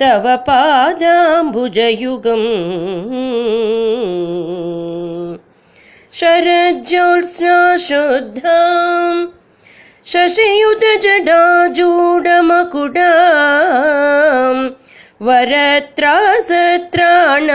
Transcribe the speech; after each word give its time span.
तव 0.00 0.24
पादाम्बुजयुगम्। 0.48 2.46
शरज्योत्स्ना 6.18 7.56
शुद्धाम् 7.86 9.26
शशियुतजडाजूडमकुडा 10.12 13.12
वरत्रासत्राण 15.26 17.48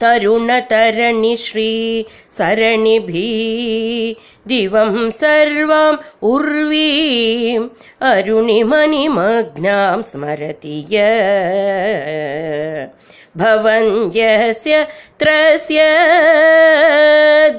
तरुणतरणि 0.01 1.35
श्रीसरणिभिः 1.37 2.39
दिवं 4.49 5.11
सर्वाम् 5.21 5.97
उर्वीम् 6.33 7.69
अरुणिमणिमग्नां 8.11 10.03
स्मरति 10.03 10.79
य। 10.93 10.97
भवन्यस्य 13.37 14.75
त्रस्य 15.21 15.81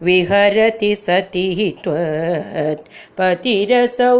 विहरति 0.05 0.91
सति 0.95 1.47
त्वत् 1.83 2.89
पतिरसौ 3.19 4.17